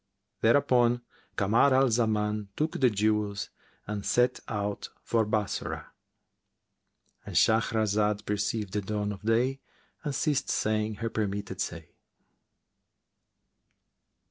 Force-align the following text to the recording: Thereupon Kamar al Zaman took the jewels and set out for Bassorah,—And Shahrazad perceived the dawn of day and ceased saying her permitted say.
Thereupon 0.41 1.03
Kamar 1.35 1.75
al 1.75 1.91
Zaman 1.91 2.49
took 2.55 2.79
the 2.79 2.89
jewels 2.89 3.51
and 3.85 4.03
set 4.03 4.39
out 4.47 4.89
for 5.03 5.27
Bassorah,—And 5.27 7.35
Shahrazad 7.35 8.25
perceived 8.25 8.73
the 8.73 8.81
dawn 8.81 9.11
of 9.11 9.21
day 9.21 9.61
and 10.03 10.15
ceased 10.15 10.49
saying 10.49 10.95
her 10.95 11.09
permitted 11.11 11.61
say. 11.61 11.91